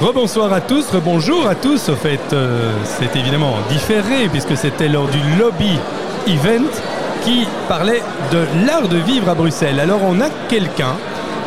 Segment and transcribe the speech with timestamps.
[0.00, 1.88] Rebonsoir à tous, rebonjour à tous.
[1.88, 5.76] Au fait, euh, c'est évidemment différé puisque c'était lors du lobby
[6.28, 6.70] event
[7.24, 9.80] qui parlait de l'art de vivre à Bruxelles.
[9.80, 10.94] Alors on a quelqu'un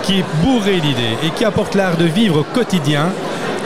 [0.04, 3.06] qui est bourré d'idées et qui apporte l'art de vivre au quotidien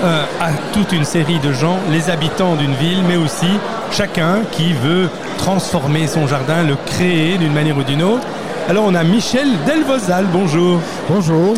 [0.03, 3.59] euh, à toute une série de gens, les habitants d'une ville, mais aussi
[3.91, 5.09] chacun qui veut
[5.39, 8.27] transformer son jardin, le créer d'une manière ou d'une autre.
[8.69, 10.79] Alors on a Michel Delvozal, bonjour.
[11.09, 11.55] Bonjour.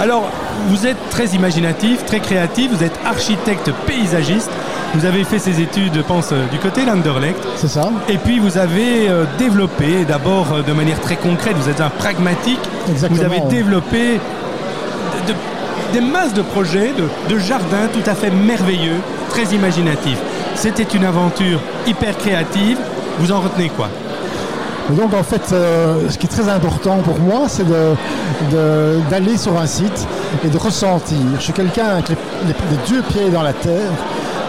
[0.00, 0.30] Alors,
[0.68, 4.50] vous êtes très imaginatif, très créatif, vous êtes architecte paysagiste.
[4.94, 7.38] Vous avez fait ces études, je pense, euh, du côté l'Anderlecht.
[7.56, 7.90] C'est ça.
[8.08, 11.90] Et puis vous avez euh, développé, d'abord euh, de manière très concrète, vous êtes un
[11.90, 12.58] pragmatique.
[12.90, 13.20] Exactement.
[13.20, 14.14] Vous avez développé
[15.26, 15.38] de- de-
[15.92, 18.96] des masses de projets, de, de jardins tout à fait merveilleux,
[19.28, 20.18] très imaginatifs.
[20.54, 22.78] C'était une aventure hyper créative.
[23.18, 23.88] Vous en retenez quoi?
[24.90, 27.94] Et donc en fait, euh, ce qui est très important pour moi, c'est de-
[28.50, 30.06] de- d'aller sur un site
[30.44, 31.18] et de ressentir.
[31.38, 33.90] Je suis quelqu'un avec les, les- les deux pieds dans la terre.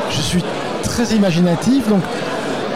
[0.09, 0.43] Je suis
[0.83, 2.01] très imaginatif, donc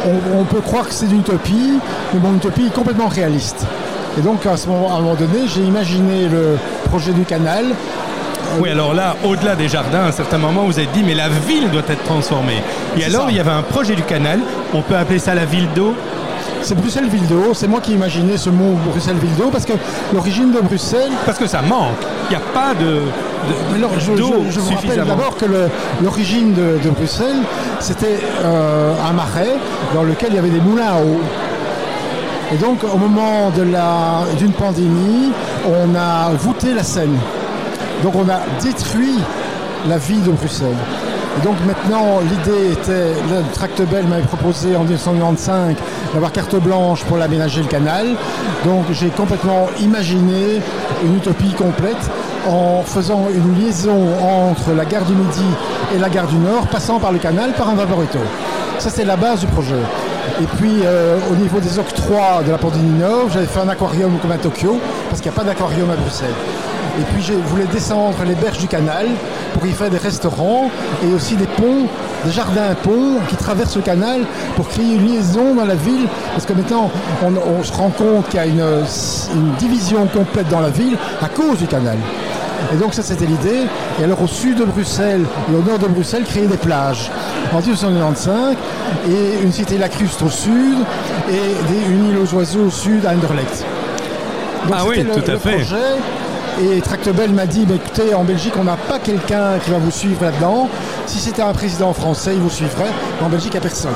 [0.05, 1.79] on, on peut croire que c'est une utopie,
[2.13, 3.65] mais mon utopie est complètement réaliste.
[4.17, 6.57] Et donc à, ce moment, à un moment donné, j'ai imaginé le
[6.89, 7.65] projet du canal.
[8.59, 11.29] Oui, alors là, au-delà des jardins, à un certain moment, vous avez dit, mais la
[11.29, 12.61] ville doit être transformée.
[12.97, 13.27] Et alors, ça.
[13.31, 14.39] il y avait un projet du canal,
[14.75, 15.95] on peut appeler ça la ville d'eau.
[16.63, 17.53] C'est Bruxelles-Ville d'eau.
[17.53, 19.73] C'est moi qui ai imaginé ce mot Bruxelles-Ville d'eau parce que
[20.13, 21.91] l'origine de Bruxelles, Parce que ça manque.
[22.29, 25.45] Il n'y a pas de, de- Alors, je, d'eau je- je vous rappelle d'abord que
[26.01, 27.41] l'origine de, de Bruxelles,
[27.79, 29.55] c'était euh, un marais
[29.93, 31.19] dans lequel il y avait des moulins à eau.
[32.53, 33.49] Et donc, au moment
[34.37, 35.31] d'une pandémie,
[35.67, 37.17] on a voûté la Seine.
[38.03, 39.17] Donc, on a détruit
[39.89, 40.67] la ville de Bruxelles.
[41.37, 45.75] Et donc maintenant, l'idée était, le Tractebel m'avait proposé en 1995
[46.13, 48.07] d'avoir carte blanche pour l'aménager le canal.
[48.65, 50.61] Donc j'ai complètement imaginé
[51.03, 52.09] une utopie complète
[52.47, 55.45] en faisant une liaison entre la gare du Midi
[55.95, 58.19] et la gare du Nord, passant par le canal par un vaporito.
[58.79, 59.81] Ça c'est la base du projet.
[60.41, 64.17] Et puis euh, au niveau des octrois de la Pandémie Nord, j'avais fait un aquarium
[64.21, 64.79] comme à Tokyo,
[65.09, 66.33] parce qu'il n'y a pas d'aquarium à Bruxelles.
[66.99, 69.07] Et puis je voulais descendre les berges du canal
[69.53, 70.69] pour y faire des restaurants
[71.03, 71.87] et aussi des ponts,
[72.25, 74.21] des jardins ponts qui traversent le canal
[74.55, 76.07] pour créer une liaison dans la ville.
[76.33, 76.91] Parce que maintenant,
[77.23, 78.63] on, on se rend compte qu'il y a une,
[79.33, 81.97] une division complète dans la ville à cause du canal.
[82.71, 83.63] Et donc ça c'était l'idée.
[83.99, 87.09] Et alors au sud de Bruxelles et au nord de Bruxelles, créer des plages.
[87.53, 88.55] En 1995,
[89.09, 90.77] et une cité lacustre au sud
[91.29, 91.33] et
[91.71, 93.65] des- une île aux oiseaux au sud à Anderlecht.
[94.67, 95.51] Donc, Ah oui, le- tout à le fait.
[95.57, 95.75] projet.
[96.61, 99.91] Et Tractebel m'a dit, bah, écoutez, en Belgique, on n'a pas quelqu'un qui va vous
[99.91, 100.69] suivre là-dedans.
[101.07, 102.91] Si c'était un président français, il vous suivrait.
[103.19, 103.93] Mais en Belgique, il n'y a personne.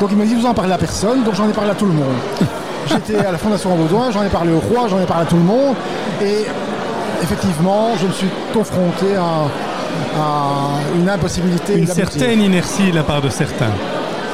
[0.00, 1.24] Donc il m'a dit, vous en parlez à personne.
[1.24, 2.14] Donc j'en ai parlé à tout le monde.
[2.88, 5.36] J'étais à la Fondation Baudouin, j'en ai parlé au roi, j'en ai parlé à tout
[5.36, 5.74] le monde.
[6.22, 6.44] Et
[7.20, 9.48] effectivement, je me suis confronté à,
[10.20, 13.72] à une impossibilité Une certaine inertie de la part de certains.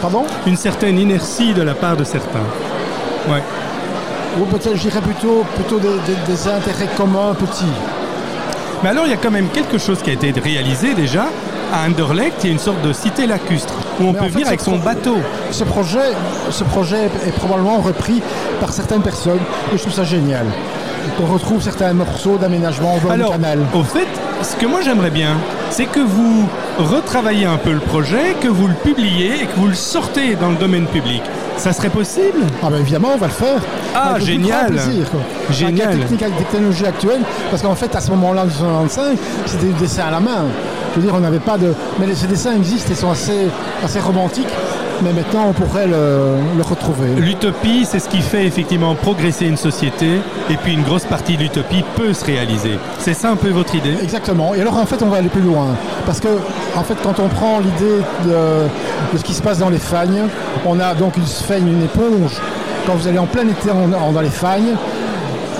[0.02, 0.24] Pardon?
[0.46, 2.44] Une certaine inertie de la part de certains.
[3.30, 3.42] Ouais.
[4.40, 7.64] Ou peut-être, je dirais plutôt, plutôt des, des- des intérêts communs petits.
[8.82, 11.26] Mais alors, il y a quand même quelque chose qui a été réalisé déjà.
[11.72, 14.30] À Anderlecht, il y a une sorte de cité lacustre où on Mais peut fait,
[14.32, 15.16] venir avec son bateau.
[15.50, 16.00] Ce projet,
[16.50, 18.20] ce projet est probablement repris
[18.60, 19.38] par certaines personnes
[19.72, 20.44] et je trouve ça génial.
[21.22, 23.60] On retrouve certains morceaux d'aménagement du Alors, canal.
[23.74, 24.06] au fait,
[24.42, 25.36] ce que moi j'aimerais bien,
[25.70, 26.46] c'est que vous
[26.78, 30.50] retravaillez un peu le projet, que vous le publiez et que vous le sortez dans
[30.50, 31.22] le domaine public.
[31.56, 32.40] Ça serait possible?
[32.62, 33.60] Ah ben évidemment, on va le faire.
[33.94, 34.66] Ah, Avec génial.
[34.66, 35.20] plaisir, quoi.
[35.50, 35.88] Génial.
[35.88, 39.16] Avec la technique, avec des technologies actuelles, parce qu'en fait, à ce moment-là, en 1995,
[39.46, 40.44] c'était du dessin à la main.
[40.94, 41.72] Je veux dire, on n'avait pas de...
[42.00, 43.46] Mais ces dessins existent et sont assez,
[43.84, 44.48] assez romantiques,
[45.02, 47.08] mais maintenant, on pourrait le, le retrouver.
[47.16, 50.20] L'utopie, c'est ce qui fait effectivement progresser une société,
[50.50, 52.78] et puis une grosse partie de l'utopie peut se réaliser.
[52.98, 53.96] C'est ça un peu votre idée?
[54.02, 54.54] Exactement.
[54.54, 55.68] Et alors en fait on va aller plus loin.
[56.06, 56.28] Parce que
[56.76, 58.30] en fait quand on prend l'idée de,
[59.12, 60.22] de ce qui se passe dans les fagnes,
[60.66, 62.40] on a donc une sphaigne, une éponge.
[62.86, 64.74] Quand vous allez en plein été en- en- dans les fagnes,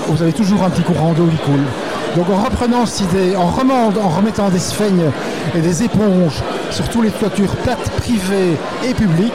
[0.07, 1.63] vous avez toujours un petit courant d'eau qui coule.
[2.15, 5.11] Donc en reprenant idée, en, en remettant des sphènes
[5.55, 8.57] et des éponges sur toutes les toitures plates privées
[8.87, 9.33] et publiques,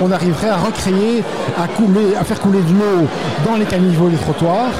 [0.00, 1.22] on arriverait à recréer,
[1.58, 3.06] à couler, à faire couler de l'eau
[3.44, 4.70] dans les caniveaux et les trottoirs,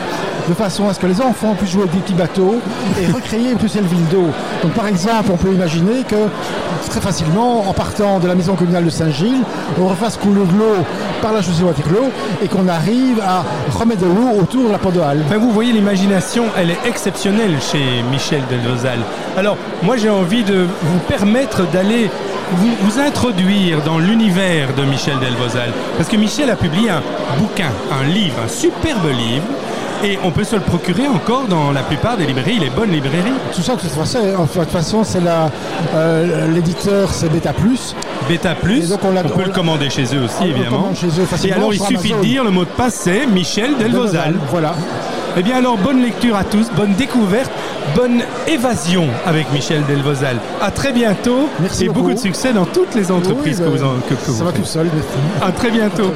[0.48, 2.56] de façon à ce que les enfants puissent jouer avec des petits bateaux
[3.00, 4.28] et recréer Bruxelles-Ville d'eau.
[4.62, 6.16] Donc par exemple, on peut imaginer que
[6.88, 9.44] très facilement, en partant de la maison communale de Saint-Gilles,
[9.80, 10.84] on refasse couler de l'eau
[11.22, 12.10] par la chaussée Waterloo
[12.42, 13.44] et qu'on arrive à
[13.78, 15.22] remettre de l'eau autour de la porte de Halle.
[15.26, 18.98] Enfin, vous voyez, l'imagination, elle est exceptionnelle chez Michel Delvozal.
[19.36, 22.10] Alors, moi, j'ai envie de vous permettre d'aller
[22.52, 25.70] vous, vous introduire dans l'univers de Michel Delvozal.
[25.96, 27.02] Parce que Michel a publié un
[27.38, 27.70] bouquin,
[28.00, 29.44] un livre, un superbe livre,
[30.02, 33.34] Et on peut se le procurer encore dans la plupart des librairies, les bonnes librairies.
[33.54, 35.50] Tout ça, de toute façon, en fait, de toute façon, c'est la,
[35.94, 37.94] euh, l'éditeur, c'est Beta Plus.
[38.26, 40.94] Beta Plus, Et donc, on peut on- le commander chez eux aussi, on évidemment.
[40.98, 44.36] chez eux Et alors, il suffit de dire, le mot de passe, c'est Michel Delvozal.
[44.50, 44.72] Voilà.
[45.36, 47.50] Eh bien alors, bonne lecture à tous, bonne découverte,
[47.94, 50.36] bonne évasion avec Michel Delvozal.
[50.60, 52.14] À très bientôt Merci et beaucoup beaucoup.
[52.14, 54.38] de succès dans toutes les entreprises Oui, que ben, vous, en, que, que ça vous
[54.44, 54.60] va faites.
[54.60, 54.88] tout seul.
[54.92, 55.08] merci.
[55.40, 56.12] À très bientôt.